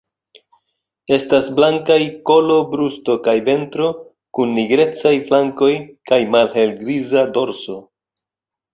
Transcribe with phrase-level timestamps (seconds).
[1.17, 1.97] Estas blankaj
[2.31, 3.93] kolo, brusto kaj ventro
[4.39, 5.73] kun nigrecaj flankoj
[6.13, 7.83] kaj malhelgriza dorso.